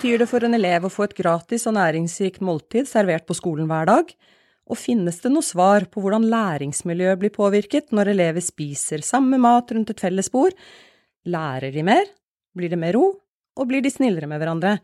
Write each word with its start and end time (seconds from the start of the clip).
betyr 0.00 0.22
det 0.22 0.30
for 0.30 0.40
en 0.46 0.56
elev 0.56 0.86
å 0.86 0.88
få 0.88 1.04
et 1.04 1.12
gratis 1.12 1.66
og 1.68 1.74
næringsrikt 1.76 2.40
måltid 2.40 2.86
servert 2.88 3.26
på 3.28 3.34
skolen 3.36 3.66
hver 3.68 3.84
dag? 3.84 4.12
Og 4.72 4.78
finnes 4.80 5.18
det 5.20 5.28
noe 5.28 5.44
svar 5.44 5.84
på 5.92 6.00
hvordan 6.00 6.24
læringsmiljøet 6.30 7.20
blir 7.20 7.32
påvirket 7.34 7.92
når 7.92 8.14
elever 8.14 8.40
spiser 8.40 9.04
samme 9.04 9.36
mat 9.36 9.68
rundt 9.76 9.92
et 9.92 10.00
felles 10.00 10.32
bord? 10.32 10.56
Lærer 11.28 11.68
de 11.74 11.84
mer? 11.84 12.08
Blir 12.56 12.72
det 12.72 12.78
mer 12.80 12.96
ro? 12.96 13.10
Og 13.60 13.68
blir 13.68 13.84
de 13.84 13.92
snillere 13.92 14.30
med 14.30 14.40
hverandre? 14.40 14.78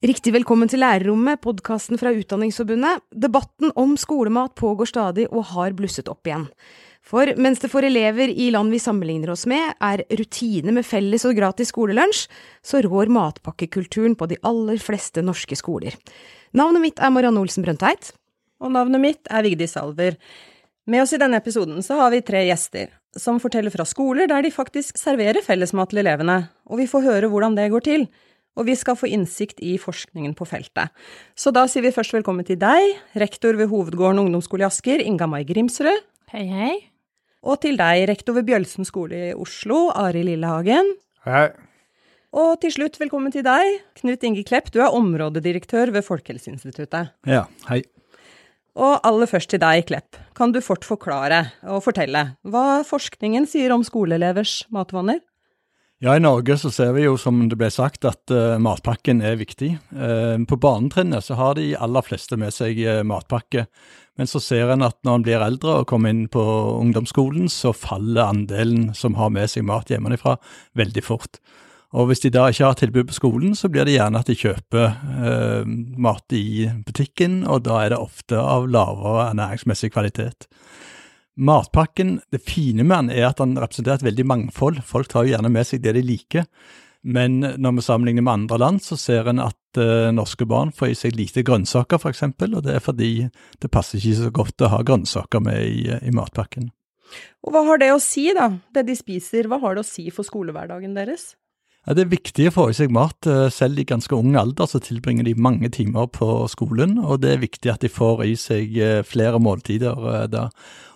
Riktig 0.00 0.32
velkommen 0.32 0.72
til 0.72 0.80
Lærerrommet, 0.80 1.42
podkasten 1.44 2.00
fra 2.00 2.14
Utdanningsforbundet. 2.16 3.04
Debatten 3.12 3.68
om 3.76 3.98
skolemat 4.00 4.56
pågår 4.56 4.94
stadig 4.94 5.28
og 5.28 5.44
har 5.52 5.76
blusset 5.76 6.08
opp 6.08 6.24
igjen. 6.24 6.48
For 7.04 7.28
mens 7.36 7.60
det 7.60 7.68
for 7.68 7.84
elever 7.84 8.30
i 8.32 8.48
land 8.54 8.72
vi 8.72 8.80
sammenligner 8.80 9.34
oss 9.34 9.44
med 9.50 9.74
er 9.84 10.02
rutine 10.16 10.72
med 10.72 10.86
felles 10.88 11.26
og 11.28 11.36
gratis 11.36 11.68
skolelunsj, 11.74 12.24
så 12.64 12.80
rår 12.86 13.12
matpakkekulturen 13.12 14.16
på 14.16 14.28
de 14.30 14.40
aller 14.48 14.80
fleste 14.80 15.22
norske 15.24 15.58
skoler. 15.60 15.96
Navnet 16.56 16.84
mitt 16.86 17.02
er 17.02 17.12
Marianne 17.12 17.42
Olsen 17.44 17.66
Brøndteit. 17.66 18.14
Og 18.64 18.72
navnet 18.72 19.02
mitt 19.02 19.28
er 19.28 19.44
Vigdis 19.44 19.74
Salver. 19.76 20.16
Med 20.88 21.04
oss 21.04 21.12
i 21.12 21.20
denne 21.20 21.36
episoden 21.40 21.84
så 21.84 21.98
har 22.00 22.12
vi 22.14 22.22
tre 22.24 22.44
gjester, 22.46 22.92
som 23.16 23.40
forteller 23.42 23.72
fra 23.74 23.84
skoler 23.88 24.28
der 24.30 24.44
de 24.44 24.52
faktisk 24.54 24.96
serverer 25.00 25.44
fellesmat 25.44 25.92
til 25.92 26.00
elevene, 26.04 26.46
og 26.68 26.80
vi 26.80 26.88
får 26.88 27.04
høre 27.04 27.32
hvordan 27.32 27.58
det 27.58 27.72
går 27.72 27.84
til 27.84 28.08
og 28.54 28.68
vi 28.68 28.76
skal 28.78 28.98
få 28.98 29.10
innsikt 29.10 29.60
i 29.64 29.74
forskningen 29.82 30.34
på 30.38 30.46
feltet. 30.46 30.94
Så 31.34 31.50
da 31.54 31.66
sier 31.70 31.82
vi 31.86 31.94
først 31.94 32.14
velkommen 32.14 32.46
til 32.46 32.60
deg, 32.60 32.96
rektor 33.18 33.58
ved 33.58 33.70
Hovedgården 33.72 34.22
ungdomsskole 34.22 34.66
i 34.66 34.70
Asker, 34.70 35.02
Inga 35.02 35.26
Mai 35.30 35.42
Grimsrud. 35.48 36.04
Hei, 36.34 36.46
hei. 36.50 36.93
Og 37.44 37.60
til 37.60 37.76
deg, 37.76 38.06
rektor 38.08 38.38
ved 38.38 38.46
Bjølsen 38.48 38.86
skole 38.88 39.18
i 39.28 39.32
Oslo, 39.36 39.90
Ari 39.92 40.22
Lillehagen. 40.24 40.94
Hei. 41.26 41.50
Og 42.34 42.56
til 42.62 42.72
slutt, 42.72 42.96
velkommen 42.98 43.34
til 43.34 43.44
deg, 43.44 43.82
Knut 44.00 44.24
Inge 44.24 44.42
Klepp, 44.48 44.70
du 44.72 44.80
er 44.80 44.96
områdedirektør 44.96 45.92
ved 45.94 46.06
Folkehelseinstituttet. 46.06 47.12
Ja, 47.28 47.44
hei. 47.68 47.82
Og 48.74 48.96
aller 49.06 49.28
først 49.30 49.52
til 49.52 49.60
deg, 49.62 49.84
Klepp. 49.90 50.16
Kan 50.34 50.56
du 50.56 50.58
fort 50.64 50.88
forklare 50.88 51.44
og 51.68 51.84
fortelle 51.84 52.24
hva 52.48 52.80
forskningen 52.88 53.46
sier 53.46 53.76
om 53.76 53.84
skoleelevers 53.86 54.62
matvaner? 54.74 55.20
Ja, 56.02 56.16
I 56.16 56.24
Norge 56.24 56.56
så 56.58 56.72
ser 56.74 56.90
vi 56.96 57.04
jo, 57.04 57.14
som 57.20 57.44
det 57.48 57.56
ble 57.60 57.68
sagt, 57.72 58.04
at 58.08 58.32
uh, 58.34 58.56
matpakken 58.60 59.22
er 59.24 59.38
viktig. 59.40 59.70
Uh, 59.94 60.40
på 60.48 60.58
barnetrinnet 60.60 61.24
så 61.24 61.36
har 61.38 61.54
de 61.60 61.70
aller 61.76 62.04
fleste 62.04 62.36
med 62.40 62.52
seg 62.56 62.80
uh, 62.82 63.04
matpakke. 63.06 63.68
Men 64.18 64.30
så 64.30 64.38
ser 64.42 64.70
en 64.70 64.84
at 64.86 64.96
når 65.02 65.18
en 65.18 65.26
blir 65.26 65.42
eldre 65.42 65.80
og 65.80 65.88
kommer 65.90 66.14
inn 66.14 66.28
på 66.30 66.42
ungdomsskolen, 66.78 67.48
så 67.50 67.74
faller 67.74 68.28
andelen 68.28 68.92
som 68.94 69.16
har 69.18 69.32
med 69.34 69.50
seg 69.50 69.66
mat 69.66 69.90
hjemmefra, 69.90 70.36
veldig 70.78 71.02
fort. 71.02 71.40
Og 71.94 72.08
hvis 72.10 72.24
de 72.24 72.30
da 72.34 72.48
ikke 72.50 72.66
har 72.66 72.78
tilbud 72.78 73.08
på 73.10 73.14
skolen, 73.14 73.52
så 73.58 73.70
blir 73.70 73.86
det 73.86 73.94
gjerne 73.96 74.18
at 74.18 74.30
de 74.30 74.38
kjøper 74.38 75.66
mat 75.98 76.34
i 76.34 76.66
butikken, 76.86 77.42
og 77.46 77.66
da 77.66 77.84
er 77.84 77.94
det 77.94 78.00
ofte 78.02 78.38
av 78.38 78.66
lavere 78.70 79.28
ernæringsmessig 79.30 79.92
kvalitet. 79.94 80.48
Matpakken, 81.34 82.20
det 82.30 82.42
fine 82.46 82.86
med 82.86 83.08
den 83.08 83.14
er 83.14 83.28
at 83.32 83.42
den 83.42 83.56
representerer 83.58 83.98
et 83.98 84.08
veldig 84.08 84.26
mangfold. 84.30 84.82
Folk 84.86 85.10
tar 85.10 85.26
jo 85.26 85.34
gjerne 85.34 85.50
med 85.50 85.66
seg 85.66 85.82
det 85.82 85.96
de 85.96 86.02
liker. 86.06 86.46
Men 87.04 87.42
når 87.60 87.76
vi 87.76 87.84
sammenligner 87.84 88.24
med 88.24 88.32
andre 88.32 88.58
land, 88.62 88.80
så 88.80 88.96
ser 88.96 89.28
en 89.28 89.42
at 89.44 89.80
uh, 89.80 90.08
norske 90.14 90.46
barn 90.48 90.72
får 90.72 90.92
i 90.92 90.96
seg 90.96 91.18
lite 91.18 91.44
grønnsaker, 91.44 92.00
f.eks. 92.00 92.24
Og 92.48 92.62
det 92.64 92.78
er 92.78 92.84
fordi 92.84 93.12
det 93.60 93.70
passer 93.72 94.00
ikke 94.00 94.22
så 94.22 94.32
godt 94.40 94.64
å 94.64 94.72
ha 94.72 94.80
grønnsaker 94.86 95.44
med 95.44 95.60
i, 95.68 95.84
i 96.00 96.14
matpakken. 96.16 96.70
Og 97.44 97.52
hva 97.52 97.64
har 97.68 97.80
det 97.82 97.92
å 97.92 98.00
si, 98.02 98.30
da? 98.36 98.48
Det 98.74 98.86
de 98.88 98.96
spiser, 98.96 99.50
hva 99.50 99.60
har 99.62 99.76
det 99.76 99.84
å 99.84 99.88
si 99.88 100.08
for 100.14 100.26
skolehverdagen 100.26 100.96
deres? 100.96 101.34
Ja, 101.84 101.92
Det 101.92 102.06
er 102.06 102.14
viktig 102.14 102.48
å 102.48 102.54
få 102.54 102.64
i 102.70 102.76
seg 102.76 102.92
mat. 102.94 103.28
Eh, 103.28 103.50
selv 103.52 103.78
i 103.78 103.84
ganske 103.84 104.16
ung 104.16 104.38
alder 104.40 104.68
så 104.70 104.80
tilbringer 104.80 105.28
de 105.28 105.36
mange 105.36 105.68
timer 105.68 106.08
på 106.08 106.46
skolen, 106.48 106.96
og 106.96 107.20
det 107.20 107.34
er 107.34 107.44
viktig 107.44 107.72
at 107.74 107.84
de 107.84 107.92
får 107.92 108.24
i 108.24 108.34
seg 108.40 108.78
eh, 108.80 109.02
flere 109.04 109.40
måltider 109.42 110.28
da. 110.32 110.48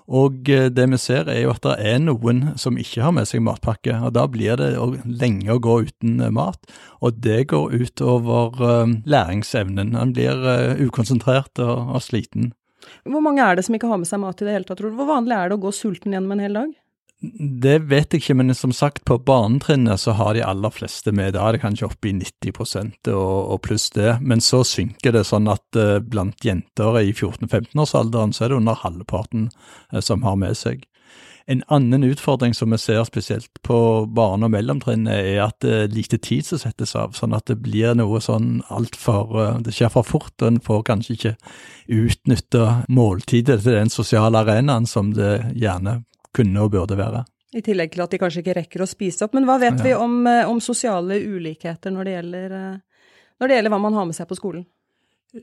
Og 0.09 0.49
eh, 0.49 0.69
det 0.73 0.87
vi 0.89 0.99
ser 1.01 1.29
er 1.29 1.43
jo 1.43 1.53
at 1.53 1.65
det 1.67 1.75
er 1.85 1.99
noen 2.01 2.55
som 2.61 2.79
ikke 2.81 3.03
har 3.05 3.13
med 3.15 3.29
seg 3.29 3.43
matpakke, 3.45 3.93
og 4.01 4.15
da 4.17 4.25
blir 4.31 4.57
det 4.61 4.71
lenge 5.05 5.53
å 5.53 5.61
gå 5.61 5.83
uten 5.89 6.23
eh, 6.25 6.33
mat. 6.33 6.61
Og 7.05 7.21
det 7.25 7.51
går 7.53 7.77
ut 7.77 8.03
over 8.03 8.57
uh, 8.59 8.95
læringsevnen. 9.07 9.93
Han 9.95 10.15
blir 10.17 10.41
ukonsentrert 10.83 11.61
og, 11.63 11.93
og, 11.93 12.01
sliten. 12.03 12.51
Hvor 13.07 13.23
mange 13.23 13.45
er 13.45 13.59
det 13.59 13.67
som 13.69 13.77
ikke 13.77 13.91
har 13.91 14.01
med 14.01 14.09
seg 14.09 14.23
mat 14.23 14.41
i 14.43 14.49
det 14.49 14.57
hele 14.57 14.67
tatt, 14.67 14.81
tror 14.81 14.91
du? 14.91 14.99
Hvor 14.99 15.13
vanlig 15.13 15.37
er 15.37 15.51
det 15.51 15.59
å 15.59 15.63
gå 15.63 15.75
sulten 15.77 16.17
gjennom 16.17 16.35
en 16.35 16.43
hel 16.43 16.59
dag? 16.59 16.73
Det 17.19 17.81
vet 17.91 18.15
jeg 18.15 18.23
ikke, 18.23 18.35
men 18.39 18.55
som 18.55 18.71
sagt, 18.71 19.01
på 19.03 19.17
barnetrinnet 19.19 19.99
så 19.99 20.13
har 20.15 20.37
de 20.37 20.45
aller 20.47 20.71
fleste 20.71 21.11
med. 21.11 21.33
Da 21.35 21.49
er 21.49 21.57
det 21.57 21.65
kanskje 21.65 21.89
oppe 21.89 22.13
i 22.13 22.15
90 22.15 23.11
og, 23.11 23.39
og 23.55 23.59
pluss 23.67 23.89
det. 23.91 24.21
Men 24.23 24.43
så 24.45 24.63
synker 24.63 25.17
det 25.17 25.25
sånn 25.27 25.51
at 25.51 25.79
eh, 25.79 25.99
blant 25.99 26.39
jenter 26.47 27.01
i 27.03 27.11
14-15-årsalderen 27.11 28.37
så 28.37 28.45
er 28.47 28.53
det 28.53 28.61
under 28.61 28.79
halvparten 28.85 29.49
eh, 29.51 29.99
som 29.99 30.23
har 30.23 30.39
med 30.39 30.55
seg. 30.59 30.87
En 31.51 31.65
annen 31.73 32.05
utfordring 32.07 32.55
som 32.55 32.71
vi 32.71 32.79
ser 32.79 33.03
spesielt 33.09 33.51
på 33.67 34.07
barne- 34.15 34.47
og 34.47 34.53
mellomtrinnet, 34.53 35.19
er 35.19 35.43
at 35.49 35.57
det 35.65 35.75
er 35.75 35.95
lite 35.97 36.21
tid 36.23 36.47
som 36.47 36.61
settes 36.61 36.93
av, 36.95 37.17
sånn 37.19 37.35
at 37.35 37.49
det 37.49 37.57
blir 37.65 37.97
noe 37.99 38.21
sånn 38.21 38.61
altfor 38.69 39.33
uh, 39.33 39.55
Det 39.65 39.73
skjer 39.73 39.91
for 39.95 40.05
fort, 40.05 40.35
og 40.43 40.51
en 40.53 40.61
får 40.61 40.85
kanskje 40.91 41.17
ikke 41.17 41.33
utnytta 41.89 42.67
måltidet 42.93 43.63
til 43.65 43.79
den 43.81 43.91
sosiale 43.91 44.45
arenaen 44.45 44.87
som 44.87 45.15
det 45.17 45.57
gjerne 45.57 46.03
kunne 46.37 46.65
og 46.65 46.73
burde 46.75 46.99
være. 46.99 47.25
I 47.57 47.63
tillegg 47.65 47.95
til 47.95 48.05
at 48.05 48.13
de 48.13 48.21
kanskje 48.21 48.43
ikke 48.43 48.59
rekker 48.61 48.83
å 48.85 48.89
spise 48.89 49.25
opp. 49.25 49.37
Men 49.37 49.47
hva 49.49 49.57
vet 49.61 49.79
ja. 49.81 49.85
vi 49.87 49.95
om, 49.97 50.21
eh, 50.29 50.45
om, 50.49 50.61
sosiale 50.61 51.17
ulikheter 51.25 51.95
når 51.95 52.05
det, 52.05 52.17
gjelder, 52.19 52.59
eh, 52.59 53.07
når 53.41 53.49
det, 53.49 53.57
gjelder, 53.57 53.73
hva 53.73 53.87
man 53.87 53.97
har 53.97 54.11
med 54.11 54.19
seg 54.19 54.29
på 54.29 54.37
skolen? 54.37 54.67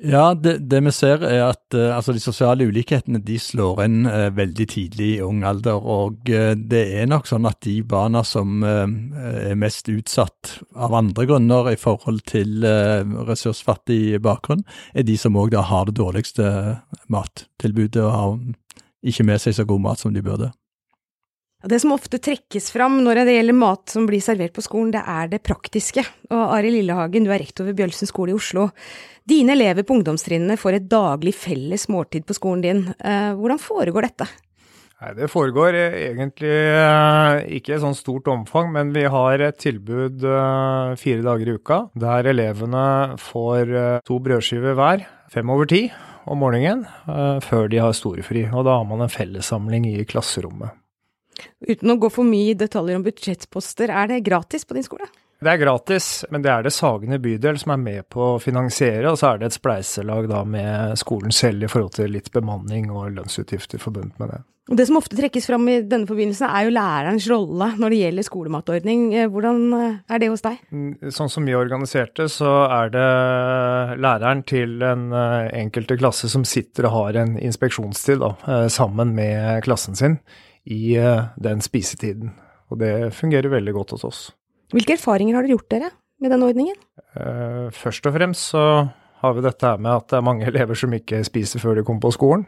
Ja, 0.01 0.31
det, 0.33 0.55
det 0.65 0.79
vi 0.81 0.91
ser 0.93 1.21
er 1.27 1.43
at 1.45 1.75
uh, 1.77 1.91
altså 1.93 2.15
de 2.15 2.21
sosiale 2.21 2.65
ulikhetene 2.65 3.19
de 3.21 3.35
slår 3.37 3.83
inn 3.83 4.07
uh, 4.09 4.31
veldig 4.33 4.65
tidlig 4.71 5.09
i 5.11 5.21
ung 5.21 5.43
alder. 5.45 5.77
Og 5.77 6.25
uh, 6.33 6.55
det 6.57 6.81
er 6.97 7.05
nok 7.09 7.29
sånn 7.29 7.45
at 7.45 7.59
de 7.67 7.75
barna 7.85 8.23
som 8.25 8.65
er 8.65 9.53
mest 9.61 9.89
utsatt 9.93 10.55
av 10.73 10.97
andre 10.97 11.27
grunner 11.29 11.69
i 11.69 11.77
forhold 11.77 12.23
til 12.29 12.65
ressursfattig 12.65 14.17
bakgrunn, 14.25 14.65
er 14.97 15.05
de 15.05 15.17
som 15.21 15.37
òg 15.37 15.53
har 15.53 15.85
det 15.85 15.99
dårligste 16.01 16.49
mattilbudet 17.13 18.01
og 18.01 18.13
har 18.17 18.37
ikke 19.05 19.27
med 19.29 19.41
seg 19.41 19.57
så 19.59 19.69
god 19.69 19.85
mat 19.85 20.01
som 20.01 20.17
de 20.17 20.25
burde. 20.25 20.49
Det 21.65 21.79
som 21.81 21.95
ofte 21.95 22.19
trekkes 22.21 22.67
fram 22.69 22.99
når 23.01 23.23
det 23.25 23.39
gjelder 23.39 23.57
mat 23.57 23.89
som 23.89 24.05
blir 24.05 24.21
servert 24.21 24.53
på 24.53 24.61
skolen, 24.61 24.91
det 24.93 25.01
er 25.01 25.31
det 25.31 25.41
praktiske. 25.45 26.03
Og 26.29 26.43
Ari 26.53 26.69
Lillehagen, 26.75 27.25
du 27.25 27.31
er 27.33 27.41
rektor 27.41 27.65
ved 27.65 27.79
Bjølsen 27.79 28.09
skole 28.09 28.35
i 28.35 28.37
Oslo. 28.37 28.67
Dine 29.25 29.55
elever 29.55 29.85
på 29.85 29.97
ungdomstrinnene 29.97 30.59
får 30.61 30.77
et 30.77 30.89
daglig 30.91 31.33
felles 31.33 31.87
måltid 31.89 32.27
på 32.29 32.37
skolen 32.37 32.61
din. 32.61 32.83
Eh, 32.99 33.31
hvordan 33.33 33.61
foregår 33.61 34.05
dette? 34.05 34.29
Nei, 35.01 35.15
Det 35.17 35.31
foregår 35.33 35.79
egentlig 35.79 36.53
eh, 36.53 37.39
ikke 37.57 37.73
i 37.73 37.81
sånn 37.81 37.97
stort 37.97 38.29
omfang, 38.29 38.69
men 38.77 38.93
vi 38.93 39.07
har 39.09 39.41
et 39.41 39.57
tilbud 39.57 40.21
eh, 40.21 40.93
fire 41.01 41.25
dager 41.25 41.49
i 41.49 41.57
uka 41.57 41.81
der 41.97 42.29
elevene 42.35 42.85
får 43.17 43.73
to 44.05 44.21
brødskiver 44.21 44.77
hver, 44.77 45.09
fem 45.33 45.49
over 45.49 45.65
ti 45.65 45.87
om 46.29 46.41
morgenen, 46.41 46.87
før 47.45 47.67
de 47.69 47.77
har 47.81 47.93
storefri. 47.93 48.47
Og 48.49 48.65
da 48.65 48.79
har 48.79 48.89
man 48.89 49.05
en 49.05 49.13
fellessamling 49.13 49.85
i 49.91 49.99
klasserommet. 50.09 50.73
Uten 51.67 51.93
å 51.93 51.99
gå 51.99 52.09
for 52.13 52.27
mye 52.27 52.53
i 52.53 52.57
detaljer 52.57 52.99
om 52.99 53.05
budsjettposter, 53.05 53.91
er 53.91 54.11
det 54.11 54.23
gratis 54.25 54.67
på 54.67 54.77
din 54.77 54.85
skole? 54.87 55.07
Det 55.43 55.51
er 55.51 55.59
gratis, 55.59 56.23
men 56.31 56.41
det 56.41 56.49
er 56.49 56.63
det 56.63 56.71
Sagene 56.73 57.19
bydel 57.21 57.59
som 57.59 57.75
er 57.75 57.81
med 57.81 58.07
på 58.09 58.23
å 58.23 58.41
finansiere. 58.41 59.11
Og 59.11 59.19
så 59.19 59.33
er 59.33 59.41
det 59.41 59.51
et 59.51 59.57
spleiselag 59.57 60.29
da 60.31 60.41
med 60.47 60.95
skolen 61.01 61.33
selv 61.35 61.67
i 61.67 61.69
forhold 61.71 61.97
til 61.97 62.13
litt 62.15 62.31
bemanning 62.33 62.87
og 62.89 63.11
lønnsutgifter 63.17 63.81
forbundet 63.83 64.15
med 64.21 64.31
det. 64.31 64.41
Og 64.65 64.79
Det 64.79 64.87
som 64.89 64.97
ofte 64.97 65.13
trekkes 65.13 65.45
fram 65.45 65.67
i 65.69 65.75
denne 65.85 66.09
forbindelse, 66.09 66.47
er 66.47 66.65
jo 66.65 66.73
lærerens 66.73 67.27
rolle 67.29 67.67
når 67.77 67.93
det 67.93 67.99
gjelder 67.99 68.25
skolematordning. 68.25 69.03
Hvordan 69.29 69.59
eh, 69.77 69.99
er 70.09 70.23
det 70.23 70.31
hos 70.31 70.41
deg? 70.41 70.63
Mm, 70.73 71.11
sånn 71.13 71.29
som 71.29 71.45
vi 71.45 71.53
organiserte, 71.53 72.25
så 72.33 72.55
er 72.79 72.89
det 72.95 73.05
læreren 74.01 74.41
til 74.49 74.79
den 74.81 75.11
eh, 75.13 75.51
enkelte 75.61 75.99
klasse 76.01 76.31
som 76.33 76.47
sitter 76.49 76.89
og 76.89 76.95
har 76.95 77.21
en 77.21 77.37
inspeksjonstid 77.37 78.23
da, 78.23 78.33
eh, 78.49 78.65
sammen 78.73 79.13
med 79.13 79.61
klassen 79.67 79.99
sin 79.99 80.17
i 80.65 80.95
eh, 80.97 81.27
den 81.41 81.61
spisetiden. 81.63 82.33
Og 82.73 82.81
det 82.81 83.13
fungerer 83.13 83.51
veldig 83.53 83.75
godt 83.75 83.95
hos 83.95 84.05
oss. 84.07 84.21
Hvilke 84.73 84.95
erfaringer 84.97 85.37
har 85.37 85.45
dere 85.45 85.55
gjort 85.55 85.71
dere 85.71 85.91
med 86.21 86.33
den 86.33 86.45
ordningen? 86.45 86.79
Eh, 87.15 87.67
først 87.75 88.07
og 88.09 88.15
fremst 88.17 88.49
så 88.55 88.63
har 89.21 89.35
vi 89.37 89.45
dette 89.45 89.67
her 89.67 89.81
med 89.81 89.93
at 89.93 90.09
det 90.09 90.17
er 90.19 90.27
mange 90.27 90.47
elever 90.51 90.77
som 90.77 90.93
ikke 90.95 91.23
spiser 91.27 91.61
før 91.63 91.79
de 91.79 91.85
kommer 91.85 92.07
på 92.07 92.15
skolen. 92.17 92.47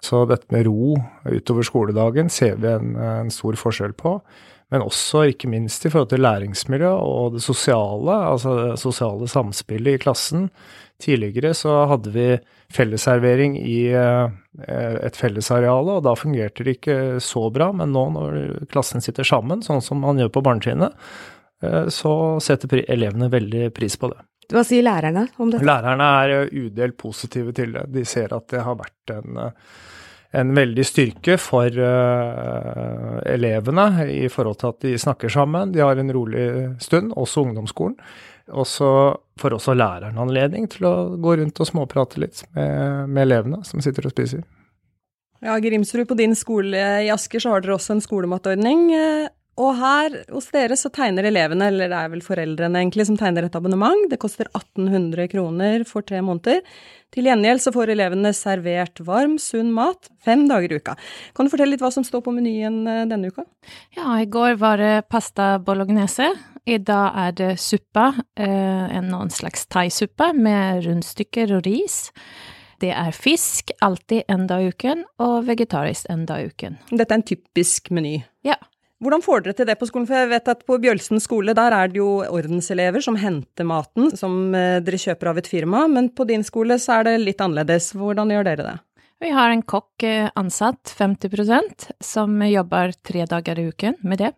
Så 0.00 0.24
dette 0.24 0.48
med 0.54 0.64
ro 0.64 0.94
utover 1.28 1.66
skoledagen 1.66 2.30
ser 2.32 2.56
vi 2.56 2.70
en, 2.72 2.94
en 2.96 3.32
stor 3.32 3.58
forskjell 3.60 3.92
på. 3.98 4.16
Men 4.70 4.84
også 4.86 5.24
ikke 5.32 5.50
minst 5.50 5.84
i 5.84 5.90
forhold 5.90 6.12
til 6.12 6.22
læringsmiljø 6.22 6.92
og 6.94 7.34
det 7.34 7.42
sosiale, 7.42 8.20
altså 8.30 8.54
det 8.60 8.78
sosiale 8.78 9.26
samspillet 9.30 9.98
i 9.98 10.02
klassen. 10.04 10.46
Tidligere 11.00 11.54
så 11.56 11.74
hadde 11.90 12.12
vi 12.14 12.26
fellesservering 12.70 13.56
i 13.58 13.80
eh, 13.96 14.30
et 15.08 15.18
fellesareale, 15.18 15.98
og 15.98 16.04
da 16.06 16.14
fungerte 16.18 16.66
det 16.66 16.76
ikke 16.78 16.98
så 17.24 17.48
bra. 17.50 17.70
Men 17.74 17.94
nå 17.96 18.06
når 18.14 18.40
klassen 18.70 19.02
sitter 19.02 19.26
sammen, 19.26 19.64
sånn 19.66 19.82
som 19.82 20.02
man 20.04 20.20
gjør 20.20 20.32
på 20.36 20.44
barnetrinnet, 20.46 20.94
eh, 21.64 21.86
så 21.90 22.14
setter 22.44 22.84
elevene 22.86 23.30
veldig 23.32 23.70
pris 23.74 23.98
på 23.98 24.12
det. 24.12 24.22
Hva 24.50 24.64
sier 24.66 24.82
lærerne 24.82 25.28
om 25.38 25.50
dette? 25.50 25.66
Lærerne 25.66 26.10
er 26.20 26.36
eh, 26.36 26.52
udelt 26.66 26.98
positive 27.00 27.54
til 27.56 27.74
det. 27.74 27.88
De 27.94 28.04
ser 28.06 28.34
at 28.36 28.46
det 28.52 28.62
har 28.66 28.78
vært 28.78 29.14
en, 29.16 29.40
en 30.30 30.52
veldig 30.54 30.84
styrke 30.86 31.36
for 31.42 31.74
uh, 31.74 33.16
elevene 33.26 33.86
i 34.14 34.28
forhold 34.30 34.60
til 34.60 34.70
at 34.70 34.84
de 34.86 34.92
snakker 35.02 35.32
sammen. 35.32 35.72
De 35.74 35.82
har 35.82 35.98
en 35.98 36.12
rolig 36.14 36.44
stund, 36.82 37.14
også 37.18 37.46
ungdomsskolen. 37.48 37.96
Og 38.50 38.66
så 38.66 38.90
får 39.38 39.56
også 39.56 39.74
læreren 39.78 40.18
anledning 40.18 40.66
til 40.70 40.86
å 40.88 40.94
gå 41.22 41.36
rundt 41.38 41.60
og 41.62 41.68
småprate 41.68 42.22
litt 42.22 42.42
med, 42.56 43.10
med 43.10 43.26
elevene 43.28 43.60
som 43.66 43.82
sitter 43.82 44.08
og 44.08 44.14
spiser. 44.14 44.42
Ja, 45.40 45.54
Grimsrud, 45.62 46.04
på 46.08 46.18
din 46.18 46.34
skole 46.36 46.80
i 47.06 47.10
Asker 47.12 47.40
så 47.40 47.54
har 47.54 47.62
dere 47.64 47.78
også 47.78 47.94
en 47.96 48.02
skolematordning. 48.04 48.90
Og 49.58 49.74
her 49.76 50.14
hos 50.30 50.46
dere 50.54 50.76
så 50.78 50.88
tegner 50.94 51.26
elevene, 51.28 51.66
eller 51.68 51.90
det 51.90 51.98
er 51.98 52.12
vel 52.12 52.22
foreldrene 52.24 52.80
egentlig, 52.80 53.06
som 53.08 53.18
tegner 53.18 53.48
et 53.48 53.56
abonnement. 53.58 54.06
Det 54.10 54.20
koster 54.22 54.48
1800 54.54 55.28
kroner 55.32 55.84
for 55.88 56.06
tre 56.06 56.22
måneder. 56.24 56.62
Til 57.10 57.26
gjengjeld 57.26 57.62
så 57.64 57.72
får 57.74 57.92
elevene 57.92 58.30
servert 58.36 59.02
varm, 59.04 59.34
sunn 59.42 59.72
mat 59.74 60.08
fem 60.24 60.46
dager 60.48 60.70
i 60.70 60.78
uka. 60.78 60.94
Kan 61.34 61.48
du 61.48 61.52
fortelle 61.52 61.74
litt 61.74 61.82
hva 61.82 61.90
som 61.92 62.06
står 62.06 62.22
på 62.24 62.34
menyen 62.36 62.84
eh, 62.86 63.02
denne 63.10 63.32
uka? 63.32 63.44
Ja, 63.98 64.14
i 64.22 64.28
går 64.30 64.56
var 64.62 64.80
det 64.80 64.94
pasta 65.10 65.56
bolognese. 65.58 66.30
I 66.70 66.78
dag 66.78 67.18
er 67.18 67.34
det 67.34 67.50
suppa, 67.58 68.12
en 68.36 69.08
noen 69.08 69.32
slags 69.32 69.64
thaisuppe 69.72 70.28
med 70.36 70.84
rundstykker 70.84 71.56
og 71.56 71.64
ris. 71.66 72.10
Det 72.80 72.92
er 72.96 73.16
fisk 73.16 73.72
alltid 73.84 74.28
en 74.28 74.46
dag 74.48 74.64
i 74.64 74.70
uken, 74.72 75.02
og 75.20 75.48
vegetarisk 75.48 76.06
en 76.12 76.26
dag 76.28 76.44
i 76.44 76.52
uken. 76.52 76.78
Dette 76.92 77.12
er 77.12 77.18
en 77.18 77.26
typisk 77.32 77.90
meny. 77.92 78.20
Ja. 78.46 78.56
Hvordan 79.00 79.22
får 79.24 79.44
dere 79.44 79.56
til 79.56 79.64
det 79.64 79.78
på 79.80 79.86
skolen? 79.88 80.04
For 80.08 80.18
jeg 80.18 80.28
vet 80.28 80.48
at 80.52 80.66
på 80.68 80.76
Bjølsen 80.82 81.22
skole 81.24 81.54
der 81.56 81.72
er 81.72 81.88
det 81.88 81.96
jo 81.96 82.20
ordenselever 82.20 83.00
som 83.00 83.16
henter 83.16 83.64
maten 83.64 84.10
som 84.12 84.52
eh, 84.52 84.76
dere 84.84 84.98
kjøper 85.00 85.30
av 85.30 85.38
et 85.40 85.46
firma, 85.48 85.86
men 85.88 86.10
på 86.12 86.26
din 86.28 86.42
skole 86.44 86.76
så 86.76 86.98
er 86.98 87.06
det 87.08 87.14
litt 87.22 87.40
annerledes. 87.40 87.94
Hvordan 87.96 88.28
gjør 88.34 88.44
dere 88.50 88.66
det? 88.66 88.74
Vi 89.24 89.30
har 89.32 89.52
en 89.52 89.64
kokk 89.64 90.04
eh, 90.04 90.28
ansatt, 90.36 90.92
50% 90.98 91.86
som 92.04 92.34
jobber 92.44 92.92
tre 93.00 93.24
dager 93.30 93.62
i 93.62 93.64
uken 93.72 93.96
med 94.04 94.20
det, 94.20 94.28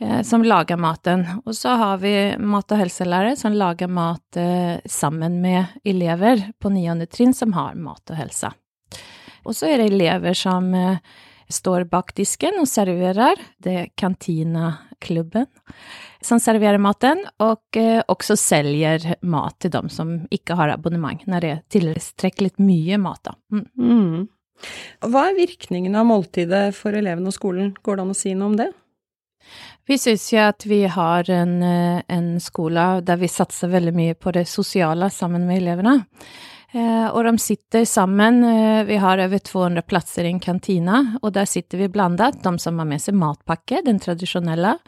eh, 0.00 0.22
som 0.24 0.46
lager 0.46 0.80
maten. 0.80 1.26
Og 1.44 1.52
så 1.58 1.74
har 1.82 2.00
vi 2.00 2.14
mat- 2.40 2.72
og 2.72 2.80
helselærere 2.80 3.34
som 3.36 3.52
lager 3.52 3.92
mat 3.92 4.40
sammen 4.88 5.36
med 5.44 5.68
elever 5.84 6.46
på 6.56 6.72
niende 6.72 7.10
trinn 7.12 7.36
som 7.36 7.52
har 7.58 7.76
mat 7.76 8.08
og 8.08 8.16
helse. 8.22 8.54
Og 9.44 9.52
så 9.52 9.68
er 9.68 9.82
det 9.82 9.90
elever 9.92 10.32
som 10.38 10.72
står 11.52 11.86
bak 11.90 12.14
disken 12.18 12.58
og 12.62 12.68
serverer. 12.70 13.40
Det 13.62 13.76
er 13.84 13.92
Kantinaklubben 13.98 15.48
som 16.22 16.40
serverer 16.42 16.78
maten, 16.82 17.24
og 17.42 17.78
eh, 17.78 18.02
også 18.10 18.36
selger 18.38 19.16
mat 19.26 19.58
til 19.62 19.72
dem 19.74 19.88
som 19.92 20.14
ikke 20.34 20.56
har 20.58 20.74
abonnement, 20.74 21.24
når 21.26 21.42
det 21.42 21.50
er 21.50 21.64
tilstrekkelig 21.74 22.54
mye 22.62 22.98
mat. 23.02 23.22
Da. 23.26 23.34
Mm. 23.52 23.66
Mm. 23.76 24.28
Hva 25.10 25.26
er 25.28 25.38
virkningen 25.40 25.98
av 25.98 26.06
måltidet 26.06 26.68
for 26.76 26.94
elevene 26.94 27.32
og 27.32 27.36
skolen, 27.36 27.74
går 27.82 27.98
det 27.98 28.06
an 28.06 28.14
å 28.14 28.18
si 28.18 28.36
noe 28.36 28.52
om 28.52 28.56
det? 28.60 28.70
Vi 29.90 29.98
syns 29.98 30.28
jo 30.30 30.38
at 30.44 30.62
vi 30.70 30.84
har 30.86 31.26
en, 31.34 31.56
eh, 31.66 32.02
en 32.06 32.38
skole 32.40 33.02
der 33.02 33.18
vi 33.18 33.28
satser 33.28 33.72
veldig 33.72 33.94
mye 33.96 34.14
på 34.14 34.32
det 34.32 34.46
sosiale 34.46 35.10
sammen 35.10 35.46
med 35.48 35.64
elevene. 35.64 36.04
Eh, 36.72 37.06
og 37.12 37.26
de 37.26 37.32
sitter 37.38 37.84
sammen, 37.84 38.38
eh, 38.44 38.84
vi 38.88 38.96
har 38.96 39.20
over 39.20 39.38
200 39.38 39.82
plasser 39.84 40.24
i 40.24 40.30
en 40.32 40.40
kantine, 40.40 41.18
og 41.20 41.34
der 41.36 41.44
sitter 41.44 41.82
vi 41.82 41.88
blandet, 41.92 42.38
de 42.42 42.52
som 42.58 42.78
har 42.80 42.88
med 42.88 43.02
seg 43.02 43.18
matpakke, 43.20 43.82
den 43.84 44.00
tradisjonelle, 44.00 44.78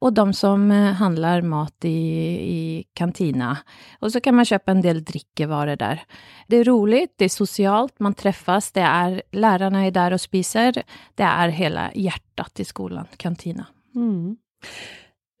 og 0.00 0.14
de 0.14 0.26
som 0.38 0.70
eh, 0.70 0.92
handler 1.00 1.42
mat 1.42 1.88
i, 1.88 1.98
i 2.46 2.60
kantina. 2.94 3.56
Og 4.00 4.14
så 4.14 4.22
kan 4.22 4.38
man 4.38 4.46
kjøpe 4.46 4.70
en 4.70 4.84
del 4.84 5.02
drikkevarer 5.02 5.80
der. 5.80 6.04
Det 6.46 6.60
er 6.60 6.70
rolig, 6.70 7.08
det 7.18 7.26
er 7.26 7.34
sosialt, 7.34 7.96
man 7.98 8.14
treffes, 8.14 8.70
det 8.78 8.86
er 8.86 9.18
lærerne 9.34 9.88
er 9.88 9.96
der 9.98 10.14
og 10.14 10.22
spiser, 10.22 10.78
det 10.78 11.26
er 11.26 11.56
hele 11.58 11.88
hjertet 11.98 12.62
i 12.62 12.68
skolen, 12.68 13.10
kantina. 13.18 13.66
Mm. 13.98 14.38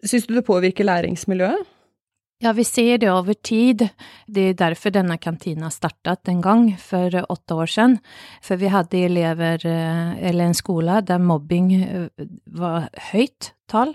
Syns 0.02 0.26
du 0.26 0.34
det 0.34 0.48
påvirker 0.50 0.88
læringsmiljøet? 0.88 1.71
Ja, 2.42 2.50
vi 2.52 2.64
ser 2.64 2.98
det 2.98 3.06
over 3.06 3.36
tid. 3.38 3.84
Det 4.26 4.42
er 4.50 4.56
derfor 4.58 4.90
denne 4.90 5.14
kantina 5.22 5.68
startet 5.70 6.26
en 6.26 6.40
gang 6.42 6.64
for 6.74 7.14
åtte 7.30 7.54
år 7.54 7.70
siden. 7.70 7.98
For 8.42 8.58
vi 8.58 8.70
hadde 8.72 8.98
elever, 8.98 9.62
eh, 9.62 10.16
eller 10.28 10.48
en 10.48 10.58
skole, 10.58 10.96
der 11.06 11.22
mobbing 11.22 11.68
eh, 11.76 12.08
var 12.50 12.88
høyt 13.12 13.52
tall. 13.70 13.94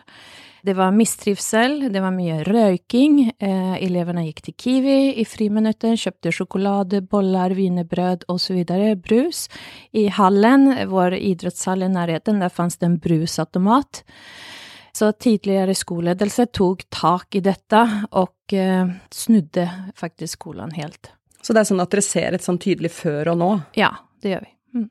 Det 0.63 0.77
var 0.79 0.95
mistrivsel, 0.95 1.91
det 1.91 1.99
var 1.99 2.15
mye 2.15 2.39
røyking. 2.47 3.33
Eh, 3.35 3.75
elevene 3.83 4.23
gikk 4.29 4.41
til 4.45 4.55
Kiwi 4.55 4.97
i 5.19 5.25
friminutter, 5.27 5.99
kjøpte 5.99 6.31
sjokolade, 6.31 7.01
boller, 7.03 7.51
wienerbrød 7.51 8.29
osv., 8.31 8.63
brus. 9.03 9.49
I 9.91 10.07
hallen, 10.07 10.71
vår 10.87 11.19
idrettshall 11.19 11.83
i 11.83 11.91
nærheten, 11.91 12.39
der 12.39 12.47
fantes 12.47 12.79
det 12.79 12.93
en 12.93 12.99
brusautomat. 13.03 14.05
Så 14.97 15.11
tidligere 15.13 15.75
skoleledelse 15.77 16.47
tok 16.57 16.87
tak 16.93 17.37
i 17.37 17.43
dette 17.45 17.83
og 18.17 18.55
eh, 18.55 18.89
snudde 19.13 19.67
faktisk 19.97 20.39
skolen 20.39 20.73
helt. 20.73 21.11
Så 21.43 21.53
det 21.53 21.61
er 21.61 21.69
sånn 21.69 21.83
at 21.83 21.91
dere 21.93 22.05
ser 22.05 22.33
et 22.33 22.45
sånn 22.45 22.57
tydelig 22.61 22.95
før 22.95 23.33
og 23.35 23.37
nå? 23.41 23.49
Ja, 23.77 23.91
det 24.23 24.31
gjør 24.33 24.47
vi. 24.47 24.49
Mm. 24.79 24.87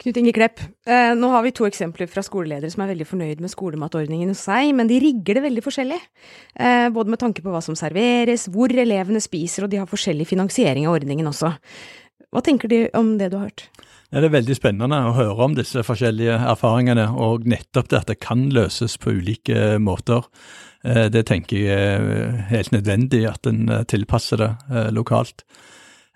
Knut 0.00 0.20
Inge 0.22 0.32
Klepp, 0.38 0.64
eh, 0.88 1.12
nå 1.18 1.32
har 1.34 1.44
vi 1.44 1.52
to 1.52 1.68
eksempler 1.68 2.08
fra 2.08 2.24
skoleledere 2.24 2.72
som 2.72 2.86
er 2.86 2.94
veldig 2.94 3.08
fornøyd 3.10 3.44
med 3.44 3.52
skolematordningen 3.52 4.32
hos 4.32 4.46
seg, 4.48 4.72
men 4.78 4.88
de 4.88 5.02
rigger 5.04 5.36
det 5.36 5.44
veldig 5.50 5.66
forskjellig. 5.68 6.00
Eh, 6.56 6.88
både 6.96 7.12
med 7.12 7.20
tanke 7.20 7.44
på 7.44 7.52
hva 7.52 7.60
som 7.66 7.76
serveres, 7.76 8.48
hvor 8.48 8.72
elevene 8.72 9.20
spiser, 9.20 9.66
og 9.66 9.74
de 9.74 9.82
har 9.82 9.90
forskjellig 9.90 10.30
finansiering 10.32 10.88
av 10.88 10.96
ordningen 10.96 11.28
også. 11.28 11.52
Hva 12.30 12.42
tenker 12.46 12.70
de 12.70 12.84
om 12.94 13.16
det 13.18 13.32
du 13.32 13.40
har 13.40 13.48
hørt? 13.48 13.68
Det 14.10 14.26
er 14.26 14.32
veldig 14.32 14.56
spennende 14.58 14.98
å 15.06 15.14
høre 15.14 15.46
om 15.46 15.54
disse 15.54 15.82
forskjellige 15.86 16.34
erfaringene, 16.50 17.08
og 17.14 17.46
nettopp 17.46 17.90
det 17.90 17.98
at 18.00 18.10
det 18.10 18.18
kan 18.22 18.48
løses 18.54 18.96
på 18.98 19.14
ulike 19.18 19.78
måter. 19.82 20.26
Eh, 20.82 21.06
det 21.12 21.26
tenker 21.30 21.58
jeg 21.58 21.94
er 21.94 22.40
helt 22.50 22.72
nødvendig, 22.74 23.22
at 23.30 23.46
en 23.46 23.68
eh, 23.68 23.84
tilpasser 23.86 24.42
det 24.42 24.50
eh, 24.70 24.90
lokalt. 24.94 25.44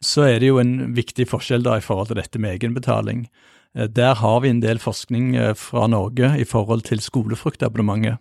Så 0.03 0.27
er 0.27 0.41
det 0.43 0.51
jo 0.51 0.61
en 0.63 0.95
viktig 0.97 1.29
forskjell 1.31 1.67
da 1.67 1.79
i 1.79 1.85
forhold 1.85 2.11
til 2.11 2.19
dette 2.19 2.43
med 2.43 2.59
egenbetaling. 2.59 3.27
Der 3.75 4.19
har 4.21 4.43
vi 4.45 4.51
en 4.53 4.61
del 4.63 4.79
forskning 4.79 5.33
fra 5.59 5.89
Norge 5.91 6.29
i 6.39 6.45
forhold 6.47 6.85
til 6.87 7.01
skolefruktabonnementet, 7.03 8.21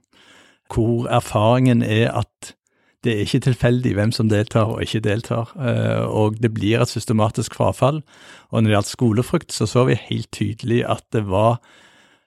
hvor 0.71 1.05
erfaringen 1.11 1.83
er 1.85 2.07
at 2.23 2.53
det 3.03 3.13
er 3.13 3.25
ikke 3.25 3.43
tilfeldig 3.49 3.93
hvem 3.97 4.11
som 4.15 4.31
deltar 4.31 4.71
og 4.71 4.83
ikke 4.83 5.03
deltar, 5.03 5.51
eh, 5.59 6.03
og 6.07 6.39
det 6.41 6.53
blir 6.55 6.83
et 6.83 6.91
systematisk 6.91 7.55
frafall. 7.59 8.01
Og 8.51 8.61
når 8.61 8.69
det 8.69 8.77
gjaldt 8.77 8.95
skolefrukt, 8.95 9.55
så 9.55 9.67
så 9.67 9.87
vi 9.89 9.99
helt 9.99 10.31
tydelig 10.31 10.83
at 10.87 11.03
det 11.11 11.25
var 11.27 11.59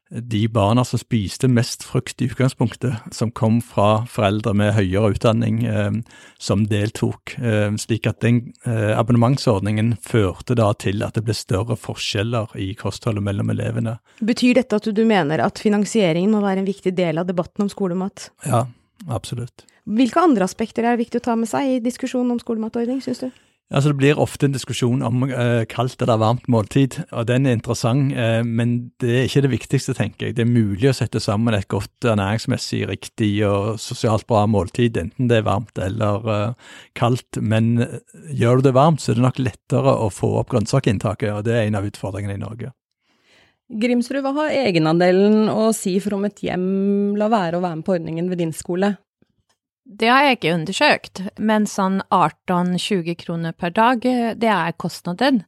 de 0.07 0.45
barna 0.47 0.85
som 0.87 1.01
spiste 1.01 1.49
mest 1.51 1.83
frukt 1.83 2.23
i 2.23 2.29
utgangspunktet, 2.29 3.09
som 3.11 3.33
kom 3.35 3.57
fra 3.59 4.05
foreldre 4.07 4.53
med 4.55 4.77
høyere 4.77 5.17
utdanning, 5.17 5.65
eh, 5.67 5.97
som 6.39 6.69
deltok. 6.69 7.35
Eh, 7.41 7.73
slik 7.81 8.07
at 8.07 8.21
den 8.21 8.53
abonnementsordningen 8.67 9.97
førte 9.99 10.55
da 10.55 10.73
til 10.79 11.03
at 11.03 11.17
det 11.17 11.25
ble 11.25 11.35
større 11.35 11.75
forskjeller 11.75 12.53
i 12.61 12.75
kostholdet 12.79 13.25
mellom 13.25 13.51
elevene. 13.51 13.99
Betyr 14.21 14.61
dette 14.61 14.77
at 14.77 14.93
du 14.93 15.05
mener 15.09 15.41
at 15.43 15.59
finansieringen 15.59 16.37
må 16.37 16.45
være 16.45 16.63
en 16.63 16.69
viktig 16.69 16.95
del 16.95 17.19
av 17.19 17.27
debatten 17.27 17.65
om 17.65 17.73
skolemat? 17.73 18.31
Ja, 18.45 18.67
absolutt. 19.09 19.67
Hvilke 19.87 20.23
andre 20.23 20.47
aspekter 20.47 20.87
er 20.87 20.99
viktig 20.99 21.21
å 21.21 21.27
ta 21.29 21.37
med 21.39 21.51
seg 21.51 21.77
i 21.77 21.83
diskusjonen 21.85 22.35
om 22.35 22.43
skolematordning, 22.43 23.03
syns 23.05 23.23
du? 23.23 23.29
Altså 23.67 23.91
Det 23.91 23.99
blir 23.99 24.19
ofte 24.23 24.47
en 24.47 24.55
diskusjon 24.55 25.01
om 25.03 25.25
eh, 25.27 25.65
kaldt 25.67 26.03
eller 26.03 26.21
varmt 26.23 26.45
måltid, 26.47 27.01
og 27.11 27.27
den 27.27 27.49
er 27.49 27.57
interessant. 27.57 28.13
Eh, 28.15 28.45
men 28.47 28.93
det 29.03 29.11
er 29.11 29.27
ikke 29.27 29.43
det 29.43 29.51
viktigste, 29.51 29.95
tenker 29.99 30.29
jeg. 30.29 30.37
Det 30.37 30.45
er 30.45 30.53
mulig 30.53 30.93
å 30.93 30.95
sette 30.95 31.19
sammen 31.23 31.55
et 31.55 31.67
godt 31.67 32.07
ernæringsmessig 32.07 32.85
riktig 32.87 33.33
og 33.49 33.81
sosialt 33.83 34.29
bra 34.31 34.45
måltid, 34.47 35.01
enten 35.03 35.27
det 35.27 35.41
er 35.41 35.49
varmt 35.49 35.83
eller 35.83 36.31
eh, 36.31 36.73
kaldt. 36.95 37.41
Men 37.43 37.75
eh, 37.83 37.99
gjør 38.39 38.63
du 38.63 38.69
det 38.69 38.77
varmt, 38.79 39.03
så 39.03 39.13
er 39.13 39.19
det 39.19 39.27
nok 39.27 39.43
lettere 39.43 39.99
å 39.99 40.13
få 40.15 40.37
opp 40.39 40.55
grønnsakinntaket, 40.55 41.33
og 41.35 41.49
det 41.49 41.59
er 41.59 41.67
en 41.67 41.81
av 41.83 41.91
utfordringene 41.91 42.39
i 42.39 42.45
Norge. 42.47 42.71
Grimsrud, 43.67 44.23
hva 44.23 44.33
har 44.37 44.53
egenandelen 44.55 45.49
å 45.51 45.73
si 45.75 45.97
for 46.03 46.15
om 46.15 46.27
et 46.29 46.39
hjem 46.45 47.17
la 47.19 47.27
være 47.33 47.59
å 47.59 47.65
være 47.65 47.81
med 47.81 47.87
på 47.87 47.97
ordningen 47.97 48.31
ved 48.31 48.39
din 48.45 48.55
skole? 48.55 48.95
Det 49.87 50.09
har 50.11 50.25
jeg 50.25 50.37
ikke 50.39 50.55
undersøkt, 50.55 51.21
men 51.39 51.67
sånn 51.71 52.01
18-20 52.11 53.15
kroner 53.21 53.55
per 53.55 53.71
dag, 53.75 54.03
det 54.03 54.51
er 54.51 54.75
kostnaden. 54.83 55.45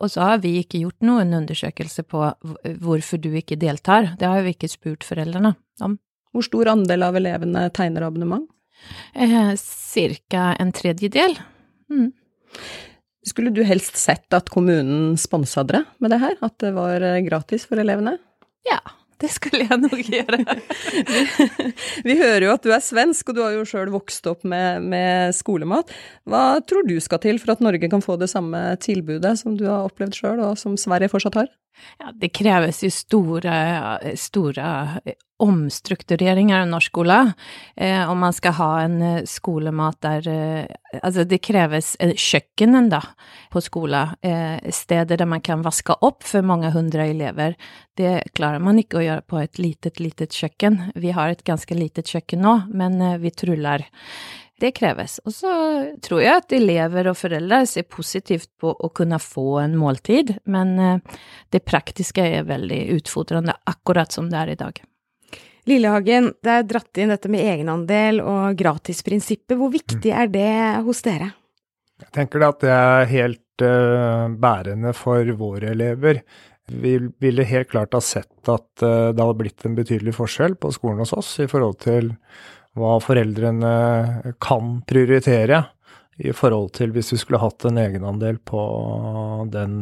Og 0.00 0.12
så 0.14 0.22
har 0.24 0.40
vi 0.44 0.54
ikke 0.62 0.80
gjort 0.80 1.04
noen 1.04 1.34
undersøkelse 1.42 2.04
på 2.08 2.30
hvorfor 2.80 3.20
du 3.20 3.28
ikke 3.36 3.60
deltar. 3.60 4.14
Det 4.20 4.28
har 4.28 4.40
vi 4.44 4.54
ikke 4.56 4.72
spurt 4.72 5.04
foreldrene 5.04 5.52
om. 5.84 5.98
Hvor 6.32 6.48
stor 6.48 6.72
andel 6.72 7.04
av 7.04 7.20
elevene 7.20 7.66
tegner 7.76 8.08
abonnement? 8.08 8.48
Eh, 9.12 9.52
cirka 9.60 10.54
en 10.60 10.72
tredjedel. 10.72 11.36
Mm. 11.92 12.08
Skulle 13.26 13.52
du 13.54 13.62
helst 13.66 13.96
sett 14.00 14.34
at 14.34 14.50
kommunen 14.50 15.14
sponsa 15.20 15.62
dere 15.66 15.84
med 16.02 16.10
det 16.10 16.18
her? 16.22 16.34
At 16.42 16.56
det 16.62 16.72
var 16.74 17.04
gratis 17.22 17.68
for 17.70 17.78
elevene? 17.78 18.16
Ja, 18.66 18.80
det 19.22 19.30
skulle 19.30 19.66
jeg 19.68 19.78
nok 19.78 20.00
gjøre. 20.02 20.40
Vi 22.06 22.16
hører 22.18 22.46
jo 22.48 22.54
at 22.56 22.64
du 22.66 22.72
er 22.74 22.82
svensk, 22.82 23.30
og 23.30 23.38
du 23.38 23.42
har 23.44 23.54
jo 23.54 23.66
sjøl 23.68 23.92
vokst 23.94 24.26
opp 24.30 24.42
med, 24.48 24.82
med, 24.90 25.36
skolemat. 25.36 25.92
Hva 26.26 26.58
tror 26.66 26.86
du 26.88 26.96
skal 27.02 27.22
til 27.22 27.38
for 27.42 27.54
at 27.54 27.62
Norge 27.62 27.90
kan 27.92 28.02
få 28.02 28.18
det 28.18 28.30
samme 28.32 28.60
tilbudet 28.82 29.36
som 29.40 29.54
du 29.58 29.68
har 29.68 29.86
opplevd 29.86 30.18
sjøl, 30.18 30.42
og 30.42 30.58
som 30.58 30.74
Sverige 30.80 31.12
fortsatt 31.12 31.38
har? 31.38 31.50
Ja, 31.98 32.12
det 32.14 32.32
kreves 32.36 32.82
jo 32.84 32.90
store, 32.92 33.54
store 34.18 34.66
omstruktureringer 35.42 36.60
av 36.60 36.68
norsk 36.70 36.92
skole. 36.92 37.32
Eh, 37.76 38.10
om 38.10 38.18
man 38.18 38.32
skal 38.32 38.52
ha 38.52 38.70
en 38.82 39.02
eh, 39.02 39.24
skolemat 39.26 40.00
der 40.04 40.28
eh, 40.28 40.66
Altså, 41.02 41.24
det 41.24 41.38
kreves 41.40 41.94
eh, 42.04 42.12
kjøkkenen, 42.12 42.90
da, 42.92 43.00
på 43.50 43.62
skolen. 43.64 44.12
Eh, 44.20 44.60
steder 44.70 45.16
der 45.16 45.26
man 45.26 45.40
kan 45.40 45.64
vaske 45.64 45.96
opp 46.04 46.20
for 46.28 46.44
mange 46.44 46.68
hundre 46.74 47.06
elever. 47.08 47.56
Det 47.96 48.12
klarer 48.36 48.60
man 48.60 48.78
ikke 48.78 49.00
å 49.00 49.06
gjøre 49.06 49.24
på 49.24 49.40
et 49.40 49.58
litet, 49.58 50.02
litet 50.04 50.36
kjøkken. 50.36 50.78
Vi 51.00 51.14
har 51.16 51.32
et 51.32 51.44
ganske 51.48 51.74
litet 51.74 52.12
kjøkken 52.12 52.44
nå, 52.44 52.54
men 52.76 53.00
eh, 53.00 53.18
vi 53.24 53.32
truller. 53.32 53.88
Det 54.60 54.74
kreves. 54.76 55.16
Og 55.26 55.34
så 55.34 55.52
tror 56.04 56.20
jeg 56.22 56.42
at 56.42 56.54
elever 56.54 57.08
og 57.10 57.18
foreldre 57.18 57.62
ser 57.66 57.88
positivt 57.88 58.50
på 58.60 58.70
å 58.72 58.92
kunne 58.94 59.18
få 59.22 59.62
en 59.64 59.74
måltid, 59.80 60.36
men 60.44 60.76
det 61.50 61.64
praktiske 61.66 62.22
er 62.38 62.46
veldig 62.46 62.84
utfordrende, 62.98 63.56
akkurat 63.66 64.14
som 64.14 64.28
det 64.30 64.38
er 64.38 64.52
i 64.52 64.58
dag. 64.60 64.82
Lillehagen, 65.70 66.32
det 66.42 66.50
er 66.50 66.64
dratt 66.66 66.98
inn 66.98 67.12
dette 67.12 67.30
med 67.30 67.44
egenandel 67.46 68.18
og 68.24 68.56
gratisprinsippet. 68.58 69.54
Hvor 69.58 69.70
viktig 69.70 70.10
er 70.10 70.30
det 70.32 70.54
hos 70.82 71.04
dere? 71.06 71.30
Jeg 72.02 72.10
tenker 72.16 72.42
at 72.48 72.64
det 72.64 72.72
er 72.74 73.10
helt 73.12 73.62
uh, 73.62 74.26
bærende 74.42 74.90
for 74.96 75.28
våre 75.38 75.70
elever. 75.70 76.24
Vi 76.66 76.96
ville 77.22 77.46
helt 77.46 77.70
klart 77.70 77.94
ha 77.94 78.02
sett 78.02 78.50
at 78.50 78.82
uh, 78.82 79.12
det 79.14 79.22
hadde 79.22 79.38
blitt 79.38 79.68
en 79.68 79.78
betydelig 79.78 80.16
forskjell 80.18 80.58
på 80.58 80.72
skolen 80.74 81.04
hos 81.04 81.14
oss 81.14 81.36
i 81.44 81.46
forhold 81.50 81.78
til 81.86 82.10
hva 82.78 82.96
foreldrene 83.04 84.34
kan 84.40 84.80
prioritere 84.88 85.64
i 86.22 86.32
forhold 86.36 86.72
til 86.76 86.92
hvis 86.94 87.12
vi 87.14 87.20
skulle 87.20 87.40
hatt 87.42 87.64
en 87.68 87.80
egenandel 87.80 88.38
på 88.44 88.62
den 89.52 89.80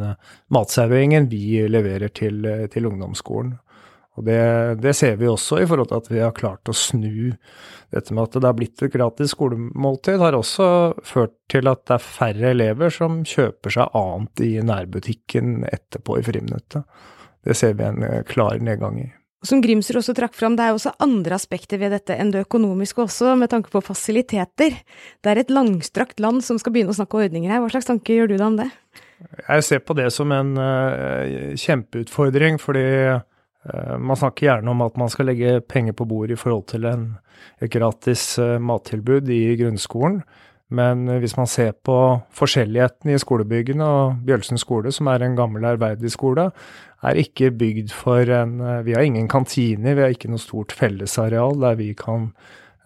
matserveringen 0.54 1.28
vi 1.30 1.61
leverer 1.68 2.12
til, 2.14 2.47
til 2.73 2.88
ungdomsskolen. 2.90 3.59
Og 4.18 4.26
det, 4.26 4.40
det, 4.82 4.92
ser 4.99 5.14
vi 5.20 5.28
også 5.30 5.61
i 5.62 5.66
forhold 5.70 5.88
til 5.90 6.00
at 6.00 6.09
vi 6.11 6.18
har 6.20 6.35
klart 6.37 6.68
å 6.68 6.76
snu 6.76 7.30
dette 7.94 8.14
med 8.14 8.25
at 8.26 8.37
det 8.37 8.49
har 8.49 8.59
blitt 8.59 8.82
et 8.82 8.92
gratis 8.92 9.32
skolemåltid, 9.37 10.18
har 10.20 10.37
også 10.37 10.66
ført 11.06 11.37
til 11.50 11.70
at 11.70 11.87
det 11.88 11.97
er 11.97 12.04
færre 12.04 12.50
elever 12.50 12.92
som 12.94 13.23
kjøper 13.26 13.76
seg 13.78 13.97
annet 13.97 14.44
i 14.44 14.50
nærbutikken 14.66 15.62
etterpå 15.70 16.18
i 16.18 16.26
friminuttet. 16.26 16.85
Det 17.47 17.56
ser 17.56 17.78
vi 17.78 17.87
en 17.87 18.04
klar 18.28 18.61
nedgang 18.61 19.00
i. 19.00 19.09
Som 19.47 19.62
Grimsrud 19.64 20.02
også 20.02 20.12
trakk 20.16 20.35
fram, 20.37 20.56
det 20.59 20.66
er 20.66 20.76
også 20.76 20.92
andre 21.00 21.32
aspekter 21.38 21.80
ved 21.80 21.94
dette 21.94 22.12
enn 22.12 22.28
det 22.35 22.42
økonomiske 22.44 23.06
også, 23.06 23.32
med 23.40 23.49
tanke 23.52 23.73
på 23.73 23.80
fasiliteter. 23.80 24.76
Det 25.25 25.30
er 25.32 25.40
et 25.40 25.52
langstrakt 25.54 26.20
land 26.20 26.42
som 26.44 26.59
skal 26.61 26.75
begynne 26.75 26.92
å 26.92 26.99
snakke 26.99 27.23
ordninger 27.23 27.49
her. 27.49 27.62
Hva 27.62 27.70
slags 27.73 27.88
tanker 27.88 28.18
gjør 28.18 28.28
du 28.28 28.37
deg 28.37 28.44
om 28.44 28.59
det? 28.61 28.68
Jeg 29.40 29.64
ser 29.64 29.80
på 29.85 29.97
det 29.97 30.11
som 30.12 30.32
en 30.37 30.52
uh, 30.61 31.56
kjempeutfordring, 31.56 32.61
fordi 32.61 32.85
uh, 33.16 33.97
man 33.97 34.20
snakker 34.20 34.50
gjerne 34.50 34.75
om 34.75 34.85
at 34.85 35.00
man 35.00 35.12
skal 35.12 35.30
legge 35.32 35.59
penger 35.64 35.97
på 35.97 36.09
bordet 36.09 36.37
i 36.37 36.40
forhold 36.40 36.66
til 36.73 36.85
en, 36.88 37.09
et 37.64 37.73
gratis 37.73 38.35
uh, 38.40 38.59
mattilbud 38.61 39.32
i 39.32 39.56
grunnskolen. 39.61 40.20
Men 40.71 41.09
eh, 41.09 41.21
hvis 41.23 41.37
man 41.39 41.50
ser 41.50 41.75
på 41.87 41.97
forskjelligheten 42.37 43.12
i 43.12 43.19
skolebyggene, 43.21 43.85
og 43.85 44.25
Bjølsen 44.27 44.61
skole, 44.61 44.93
som 44.95 45.11
er 45.12 45.27
en 45.27 45.37
gammel 45.39 45.67
ærverdig 45.73 46.12
skole, 46.15 46.50
er 47.00 47.21
ikke 47.21 47.53
bygd 47.57 47.95
for 47.97 48.29
en 48.29 48.59
Vi 48.85 48.93
har 48.93 49.07
ingen 49.07 49.29
kantiner, 49.29 49.95
vi 49.97 50.03
har 50.05 50.12
ikke 50.12 50.29
noe 50.29 50.43
stort 50.43 50.75
fellesareal 50.77 51.57
der 51.62 51.79
vi 51.79 51.95
kan 51.97 52.29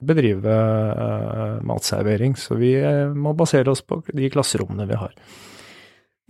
bedrive 0.04 0.54
uh, 0.54 1.58
matservering. 1.66 2.36
Så 2.38 2.54
vi 2.60 2.76
må 3.16 3.32
basere 3.34 3.72
oss 3.72 3.82
på 3.82 4.04
de 4.12 4.30
klasserommene 4.30 4.86
vi 4.86 5.00
har. 5.00 5.16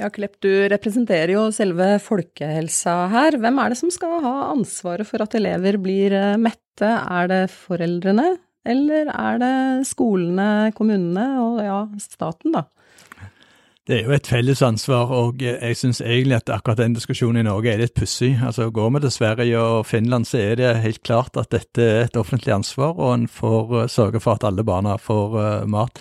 Ja, 0.01 0.09
Klepp, 0.11 0.41
du 0.43 0.51
representerer 0.73 1.37
jo 1.37 1.45
selve 1.55 2.01
folkehelsa 2.03 2.97
her. 3.13 3.37
Hvem 3.39 3.61
er 3.63 3.71
det 3.71 3.79
som 3.79 3.93
skal 3.95 4.17
ha 4.25 4.33
ansvaret 4.49 5.07
for 5.07 5.23
at 5.23 5.37
elever 5.39 5.79
blir 5.79 6.17
eh, 6.19 6.35
mette? 6.41 6.89
Er 6.89 7.31
det 7.31 7.43
foreldrene, 7.53 8.33
eller 8.65 9.11
er 9.13 9.41
det 9.43 9.57
skolene, 9.89 10.73
kommunene 10.77 11.27
og 11.43 11.61
ja, 11.65 11.83
staten, 12.01 12.55
da? 12.57 12.65
Det 13.85 13.99
er 13.99 14.07
jo 14.07 14.15
et 14.17 14.29
felles 14.31 14.63
ansvar, 14.65 15.11
og 15.13 15.43
jeg 15.45 15.77
syns 15.77 15.99
egentlig 16.01 16.39
at 16.39 16.49
akkurat 16.55 16.79
den 16.81 16.95
diskusjonen 16.97 17.43
i 17.43 17.45
Norge 17.45 17.69
er 17.69 17.83
litt 17.83 17.93
pussig. 17.93 18.31
Altså, 18.41 18.71
Går 18.73 18.95
vi 18.95 19.03
til 19.05 19.13
Sverige 19.13 19.61
og 19.61 19.85
Finland, 19.85 20.25
så 20.25 20.41
er 20.41 20.57
det 20.57 20.71
helt 20.81 21.03
klart 21.05 21.37
at 21.37 21.51
dette 21.53 21.85
er 21.85 22.07
et 22.07 22.17
offentlig 22.17 22.55
ansvar, 22.55 22.97
og 22.97 23.13
en 23.13 23.27
får 23.29 23.75
uh, 23.75 23.85
sørge 23.93 24.23
for 24.25 24.39
at 24.39 24.47
alle 24.49 24.65
barna 24.65 24.97
får 24.97 25.37
uh, 25.37 25.67
mat. 25.69 26.01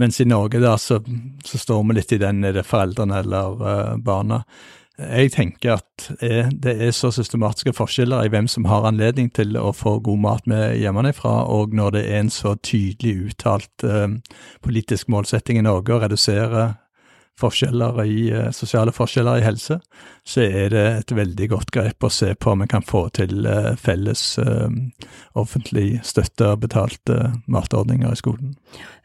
Mens 0.00 0.16
i 0.24 0.24
Norge 0.24 0.62
da, 0.64 0.78
så, 0.80 1.02
så 1.44 1.60
står 1.60 1.84
vi 1.84 1.98
litt 1.98 2.16
i 2.16 2.22
den, 2.22 2.40
er 2.40 2.56
det 2.56 2.64
foreldrene 2.64 3.20
eller 3.20 3.60
uh, 3.60 3.96
barna? 4.00 4.40
Jeg 5.00 5.32
tenker 5.32 5.78
at 5.78 6.06
det 6.52 6.74
er 6.84 6.90
så 6.92 7.08
systematiske 7.14 7.72
forskjeller 7.72 8.26
i 8.26 8.32
hvem 8.32 8.48
som 8.50 8.66
har 8.68 8.84
anledning 8.88 9.30
til 9.32 9.56
å 9.56 9.70
få 9.72 9.94
god 10.04 10.20
mat 10.20 10.50
med 10.50 10.76
hjemmefra, 10.76 11.46
og 11.48 11.72
når 11.76 11.96
det 11.96 12.02
er 12.10 12.20
en 12.20 12.32
så 12.32 12.52
tydelig 12.60 13.30
uttalt 13.30 13.84
uh, 13.86 14.12
politisk 14.60 15.08
målsetting 15.08 15.60
i 15.60 15.64
Norge 15.64 15.96
å 15.96 16.02
redusere 16.04 16.66
forskjeller 17.40 18.00
i, 18.04 18.16
uh, 18.32 18.50
sosiale 18.54 18.92
forskjeller 18.94 19.40
i 19.40 19.44
helse, 19.44 19.78
så 20.26 20.44
er 20.44 20.72
det 20.72 20.84
et 20.90 21.12
veldig 21.16 21.48
godt 21.52 21.72
grep 21.74 22.06
å 22.06 22.12
se 22.12 22.32
på 22.34 22.52
om 22.52 22.64
vi 22.64 22.68
kan 22.70 22.84
få 22.86 23.06
til 23.16 23.46
uh, 23.48 23.72
felles 23.80 24.22
uh, 24.42 24.68
offentlig 25.38 26.00
støtte 26.06 26.52
og 26.52 26.64
betalte 26.64 27.18
matordninger 27.50 28.12
i 28.12 28.20
skolen. 28.20 28.54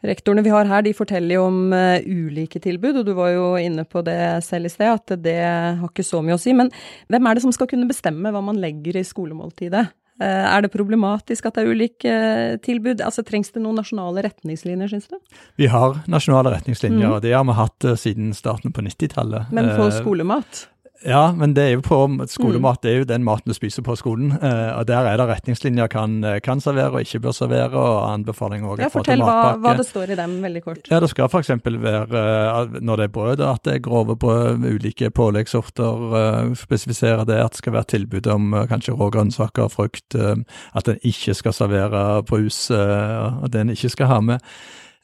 Rektorene 0.06 0.44
vi 0.46 0.54
har 0.54 0.68
her, 0.70 0.84
de 0.86 0.94
forteller 0.96 1.38
jo 1.38 1.46
om 1.48 1.60
ulike 1.72 2.60
tilbud, 2.62 3.00
og 3.00 3.06
du 3.08 3.14
var 3.16 3.32
jo 3.32 3.46
inne 3.58 3.86
på 3.88 4.02
det 4.06 4.18
selv 4.46 4.68
i 4.68 4.72
sted, 4.72 4.92
at 4.92 5.16
det 5.24 5.38
har 5.42 5.88
ikke 5.88 6.06
så 6.06 6.20
mye 6.22 6.36
å 6.36 6.40
si. 6.40 6.54
Men 6.56 6.70
hvem 7.10 7.26
er 7.26 7.36
det 7.36 7.46
som 7.46 7.54
skal 7.54 7.70
kunne 7.70 7.88
bestemme 7.88 8.30
hva 8.30 8.44
man 8.44 8.60
legger 8.62 9.00
i 9.00 9.06
skolemåltidet? 9.06 9.88
Eh, 10.16 10.44
er 10.48 10.64
det 10.64 10.72
problematisk 10.72 11.48
at 11.48 11.58
det 11.58 11.64
er 11.64 11.72
ulike 11.74 12.12
eh, 12.12 12.54
tilbud? 12.64 13.02
Altså, 13.04 13.24
Trengs 13.26 13.52
det 13.52 13.60
noen 13.60 13.76
nasjonale 13.76 14.24
retningslinjer, 14.24 14.88
syns 14.94 15.10
du? 15.12 15.18
Vi 15.60 15.68
har 15.72 15.98
nasjonale 16.08 16.54
retningslinjer, 16.54 17.04
mm. 17.04 17.16
og 17.18 17.20
det 17.24 17.34
har 17.36 17.44
vi 17.44 17.58
hatt 17.58 17.88
eh, 17.88 17.98
siden 18.00 18.32
starten 18.36 18.72
på 18.72 18.84
90-tallet. 18.86 19.52
Men 19.56 19.74
for 19.76 19.92
skolemat? 19.92 20.66
Ja, 21.04 21.32
men 21.36 21.52
det 21.56 21.62
er 21.62 21.72
jo 21.74 21.82
på 21.84 21.98
skolemat. 22.30 22.80
Det 22.82 22.90
er 22.90 23.02
jo 23.02 23.08
den 23.08 23.24
maten 23.26 23.50
du 23.50 23.56
spiser 23.56 23.84
på 23.84 23.96
skolen. 23.98 24.32
Eh, 24.32 24.70
og 24.78 24.86
Der 24.88 25.04
er 25.04 25.18
det 25.20 25.26
retningslinjer 25.28 25.90
kan, 25.92 26.22
kan 26.42 26.60
servere 26.60 26.94
og 26.94 27.00
ikke 27.04 27.20
bør 27.26 27.34
servere, 27.36 27.74
og 27.76 28.12
anbefalinger 28.14 28.72
òg. 28.72 28.80
Ja, 28.80 28.88
fortell 28.92 29.20
hva, 29.20 29.56
hva, 29.60 29.74
det 29.76 29.86
står 29.88 30.14
i 30.14 30.18
dem, 30.18 30.38
veldig 30.42 30.62
kort. 30.64 30.88
Ja, 30.90 31.00
Det 31.00 31.10
skal 31.10 31.28
f.eks. 31.28 31.52
være, 31.66 32.22
eh, 32.22 32.80
når 32.80 32.96
det 32.96 33.04
er 33.04 33.12
brød, 33.18 33.44
at 33.44 33.64
det 33.64 33.74
er 33.74 33.84
grove 33.84 34.16
brød 34.16 34.62
med 34.62 34.78
ulike 34.78 35.10
påleggssorter. 35.10 36.08
Eh, 36.22 36.54
spesifisere 36.54 37.26
det 37.28 37.42
at 37.42 37.52
det 37.52 37.62
skal 37.62 37.76
være 37.76 37.90
tilbud 37.92 38.26
om 38.32 38.56
kanskje 38.70 38.96
rå 38.96 39.10
grønnsaker, 39.10 39.68
og 39.68 39.72
frukt. 39.72 40.14
At 40.16 40.88
en 40.88 40.98
ikke 41.02 41.34
skal 41.34 41.52
servere 41.52 42.22
brus, 42.26 42.66
det 42.68 43.60
en 43.60 43.70
ikke 43.70 43.88
skal 43.92 44.06
ha 44.06 44.20
med. 44.20 44.38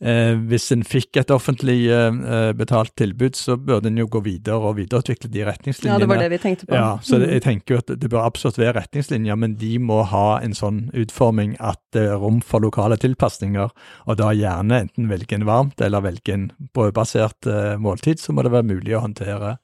Eh, 0.03 0.35
hvis 0.51 0.65
en 0.75 0.81
fikk 0.83 1.21
et 1.21 1.31
offentlig 1.31 1.87
eh, 1.95 2.49
betalt 2.59 2.91
tilbud, 2.99 3.37
så 3.39 3.55
burde 3.55 3.87
en 3.87 4.01
jo 4.01 4.09
gå 4.11 4.23
videre 4.25 4.59
og 4.59 4.81
videreutvikle 4.81 5.31
de 5.31 5.45
retningslinjene. 5.47 5.95
Ja, 5.95 6.03
det 6.03 6.09
var 6.11 6.23
det 6.25 6.31
vi 6.33 6.41
tenkte 6.43 6.67
på. 6.67 6.75
Ja, 6.75 6.97
så 7.07 7.21
det, 7.23 7.29
jeg 7.37 7.45
tenker 7.45 7.77
jo 7.77 7.83
at 7.85 7.93
det 8.03 8.11
bør 8.11 8.27
absolutt 8.27 8.59
være 8.59 8.81
retningslinjer, 8.81 9.39
men 9.39 9.55
de 9.61 9.77
må 9.79 10.01
ha 10.11 10.41
en 10.43 10.57
sånn 10.59 10.89
utforming 10.99 11.55
at 11.63 11.79
det 11.95 12.09
er 12.11 12.19
rom 12.19 12.41
for 12.43 12.65
lokale 12.65 12.99
tilpasninger, 12.99 13.71
og 14.07 14.19
da 14.19 14.33
gjerne 14.35 14.83
enten 14.89 15.11
velge 15.13 15.39
en 15.39 15.47
varmt 15.47 15.85
eller 15.85 16.03
velge 16.03 16.35
en 16.35 16.49
brødbasert 16.75 17.47
eh, 17.47 17.77
måltid, 17.79 18.19
så 18.19 18.35
må 18.35 18.43
det 18.43 18.55
være 18.57 18.71
mulig 18.73 18.99
å 18.99 19.05
håndtere 19.07 19.57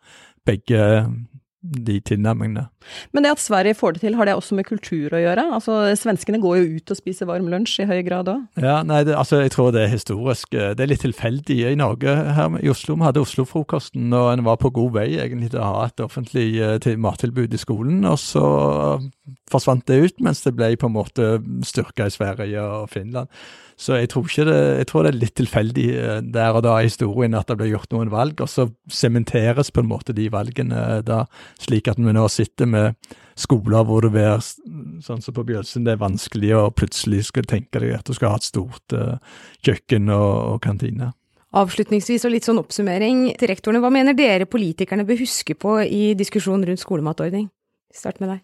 begge 0.47 0.85
de 1.63 1.97
tilnærmingene. 2.07 2.69
Men 3.13 3.25
det 3.25 3.33
at 3.35 3.43
Sverige 3.43 3.75
får 3.75 3.97
det 3.97 4.03
til, 4.05 4.15
har 4.15 4.29
det 4.29 4.35
også 4.39 4.55
med 4.55 4.67
kultur 4.69 5.15
å 5.15 5.21
gjøre? 5.21 5.45
Altså, 5.57 5.79
Svenskene 5.99 6.39
går 6.43 6.61
jo 6.61 6.79
ut 6.79 6.93
og 6.95 6.99
spiser 7.01 7.29
varm 7.29 7.49
lunsj 7.51 7.83
i 7.83 7.89
høy 7.89 7.99
grad 8.07 8.31
òg? 8.31 8.45
Ja, 8.63 8.79
nei, 8.87 9.03
det, 9.09 9.17
altså, 9.19 9.41
jeg 9.43 9.53
tror 9.57 9.73
det 9.75 9.83
er 9.85 9.93
historisk. 9.93 10.55
Det 10.55 10.85
er 10.85 10.91
litt 10.91 11.03
tilfeldig. 11.03 11.59
I 11.73 11.79
Norge, 11.79 12.15
her 12.39 12.59
i 12.63 12.71
Oslo, 12.71 12.95
vi 12.95 13.09
hadde 13.09 13.25
Oslo-frokosten, 13.25 14.07
og 14.15 14.33
en 14.33 14.47
var 14.47 14.61
på 14.63 14.71
god 14.79 14.95
vei 15.01 15.09
egentlig 15.19 15.53
til 15.53 15.63
å 15.63 15.71
ha 15.73 15.87
et 15.89 16.05
offentlig 16.05 16.49
uh, 16.63 16.91
mattilbud 17.01 17.55
i 17.55 17.61
skolen. 17.61 18.05
Og 18.07 18.19
så 18.23 18.45
forsvant 19.51 19.87
det 19.91 20.03
ut, 20.05 20.21
mens 20.25 20.45
det 20.47 20.55
ble 20.57 20.77
på 20.79 20.89
en 20.89 20.95
måte 20.95 21.33
styrka 21.67 22.07
i 22.07 22.15
Sverige 22.15 22.63
og 22.63 22.93
Finland. 22.93 23.33
Så 23.79 23.95
jeg 23.95 24.11
tror, 24.11 24.27
det, 24.27 24.57
jeg 24.81 24.87
tror 24.91 25.07
det 25.07 25.13
er 25.13 25.21
litt 25.21 25.37
tilfeldig 25.39 25.87
eh, 25.95 26.21
der 26.35 26.57
og 26.59 26.65
da 26.67 26.75
i 26.81 26.89
historien 26.89 27.37
at 27.39 27.47
det 27.47 27.61
blir 27.61 27.71
gjort 27.77 27.93
noen 27.95 28.11
valg, 28.11 28.41
og 28.43 28.51
så 28.51 28.67
sementeres 28.91 29.71
på 29.71 29.85
en 29.85 29.91
måte 29.91 30.15
de 30.17 30.27
valgene 30.35 30.99
da, 31.07 31.23
slik 31.63 31.91
at 31.91 32.01
vi 32.03 32.15
nå 32.15 32.25
sitter 32.33 32.67
med 32.67 32.99
skoler 33.39 33.87
hvor 33.87 34.03
det 34.03 34.25
er 34.25 34.43
sånn 34.43 35.23
som 35.23 35.37
på 35.37 35.47
Bjølsen, 35.47 35.87
det 35.87 35.95
er 35.95 36.03
vanskelig 36.03 36.51
å 36.59 36.65
plutselig 36.75 37.29
skal 37.29 37.47
tenke 37.47 37.79
deg 37.79 37.95
at 38.01 38.09
du 38.09 38.17
skal 38.17 38.35
ha 38.35 38.41
et 38.41 38.49
stort 38.49 38.97
uh, 38.99 39.15
kjøkken 39.63 40.11
og, 40.11 40.33
og 40.57 40.59
kantine. 40.65 41.13
Avslutningsvis 41.59 42.27
og 42.27 42.35
litt 42.35 42.49
sånn 42.49 42.59
oppsummering 42.61 43.29
til 43.39 43.53
rektorene, 43.53 43.81
hva 43.85 43.93
mener 43.95 44.17
dere 44.19 44.49
politikerne 44.51 45.07
bør 45.09 45.23
huske 45.23 45.55
på 45.55 45.79
i 45.87 46.13
diskusjonen 46.19 46.67
rundt 46.69 46.83
skolematordning? 46.83 47.47
Start 47.95 48.19
med 48.21 48.35
deg. 48.35 48.43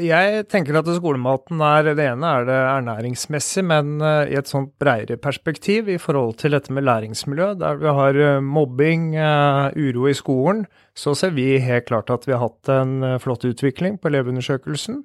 Jeg 0.00 0.44
tenker 0.50 0.78
at 0.78 0.88
skolematen 0.96 1.60
er 1.64 1.90
Det 1.96 2.06
ene 2.06 2.32
er 2.38 2.46
det 2.48 2.56
ernæringsmessig, 2.56 3.64
men 3.66 4.00
eh, 4.04 4.32
i 4.32 4.38
et 4.38 4.48
sånt 4.48 4.72
bredere 4.80 5.20
perspektiv 5.20 5.88
i 5.92 5.98
forhold 6.00 6.38
til 6.40 6.56
dette 6.56 6.72
med 6.72 6.86
læringsmiljø, 6.88 7.52
der 7.60 7.80
vi 7.80 7.94
har 8.00 8.16
eh, 8.16 8.40
mobbing, 8.40 9.14
uh, 9.16 9.68
uro 9.76 10.08
i 10.08 10.16
skolen, 10.16 10.64
så 10.96 11.14
ser 11.14 11.34
vi 11.36 11.58
helt 11.60 11.88
klart 11.90 12.10
at 12.10 12.26
vi 12.28 12.34
har 12.34 12.44
hatt 12.46 12.72
en 12.72 13.18
flott 13.20 13.44
utvikling 13.44 13.98
på 14.00 14.10
elevundersøkelsen. 14.10 15.02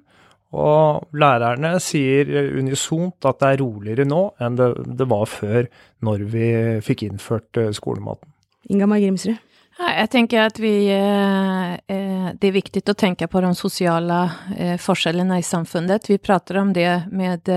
Og 0.56 1.08
lærerne 1.12 1.74
sier 1.82 2.30
unisont 2.56 3.26
at 3.28 3.40
det 3.42 3.50
er 3.50 3.62
roligere 3.64 4.06
nå 4.08 4.22
enn 4.40 4.56
det, 4.56 4.70
det 4.98 5.08
var 5.10 5.26
før, 5.28 5.66
når 6.06 6.24
vi 6.32 6.48
fikk 6.86 7.08
innført 7.08 7.60
skolematen. 7.76 8.30
Inga 8.70 8.88
Mai 8.90 9.00
Grimsrud? 9.02 9.45
Jeg 9.76 10.08
tenker 10.08 10.40
at 10.40 10.56
vi, 10.56 10.88
eh, 10.88 11.72
eh, 11.74 12.28
det 12.32 12.48
er 12.48 12.54
viktig 12.54 12.80
å 12.88 12.94
tenke 12.96 13.26
på 13.28 13.42
de 13.44 13.50
sosiale 13.54 14.22
eh, 14.56 14.78
forskjellene 14.80 15.36
i 15.36 15.44
samfunnet. 15.44 16.08
Vi 16.08 16.16
prater 16.16 16.56
om 16.62 16.70
det 16.72 17.10
med 17.12 17.50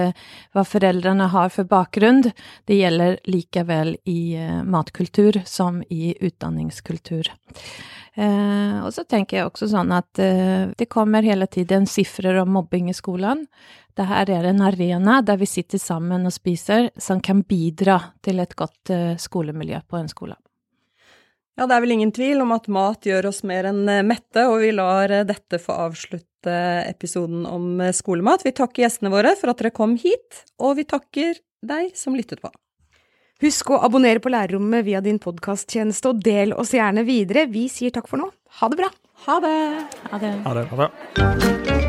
hva 0.51 0.63
foreldrene 0.67 1.29
har 1.31 1.53
for 1.53 1.63
bakgrunn. 1.63 2.25
Det 2.67 2.75
gjelder 2.75 3.21
likevel 3.23 3.95
i 4.03 4.35
matkultur 4.67 5.39
som 5.47 5.79
i 5.87 6.11
utdanningskultur. 6.19 7.31
Og 8.19 8.89
så 8.91 9.05
tenker 9.07 9.37
jeg 9.37 9.47
også 9.47 9.69
sånn 9.71 9.93
at 9.95 10.19
det 10.19 10.87
kommer 10.91 11.23
hele 11.23 11.47
tiden 11.47 11.85
sifrer 11.87 12.41
om 12.41 12.51
mobbing 12.57 12.89
i 12.91 12.97
skolen. 12.97 13.45
Dette 13.95 14.25
er 14.25 14.49
en 14.49 14.65
arena 14.65 15.21
der 15.23 15.39
vi 15.39 15.47
sitter 15.47 15.79
sammen 15.79 16.27
og 16.27 16.35
spiser, 16.35 16.89
som 16.99 17.23
kan 17.23 17.45
bidra 17.47 18.01
til 18.25 18.43
et 18.43 18.57
godt 18.59 18.91
skolemiljø 19.23 19.85
på 19.87 20.01
en 20.01 20.11
skole. 20.11 20.35
Ja, 21.59 21.65
det 21.67 21.75
er 21.75 21.83
vel 21.83 21.91
ingen 21.91 22.11
tvil 22.15 22.39
om 22.39 22.53
at 22.55 22.69
mat 22.71 23.03
gjør 23.03 23.33
oss 23.33 23.41
mer 23.43 23.67
enn 23.67 23.81
eh, 23.91 24.05
mette, 24.07 24.45
og 24.47 24.61
vi 24.61 24.69
lar 24.71 25.11
eh, 25.11 25.25
dette 25.27 25.59
få 25.59 25.75
avslutte 25.89 26.53
episoden 26.87 27.43
om 27.49 27.81
eh, 27.83 27.91
skolemat. 27.95 28.45
Vi 28.47 28.53
takker 28.55 28.85
gjestene 28.85 29.11
våre 29.11 29.35
for 29.35 29.51
at 29.51 29.59
dere 29.59 29.73
kom 29.75 29.97
hit, 29.99 30.45
og 30.55 30.77
vi 30.79 30.87
takker 30.87 31.41
deg 31.59 31.91
som 31.99 32.15
lyttet 32.15 32.39
på. 32.39 32.53
Husk 33.43 33.73
å 33.75 33.81
abonnere 33.83 34.23
på 34.23 34.31
Lærerrommet 34.31 34.87
via 34.87 35.03
din 35.03 35.19
podkasttjeneste, 35.19 36.13
og 36.13 36.23
del 36.23 36.55
oss 36.55 36.71
gjerne 36.75 37.03
videre. 37.07 37.49
Vi 37.51 37.67
sier 37.71 37.91
takk 37.91 38.07
for 38.07 38.23
nå. 38.23 38.31
Ha 38.63 38.71
det 38.71 38.79
bra. 38.79 38.91
Ha 39.27 39.39
det. 39.43 39.55
Ha 40.13 40.23
det. 40.23 40.35
Ha 40.47 40.57
det. 40.61 40.67
Ha 40.71 40.83
det. 40.87 41.88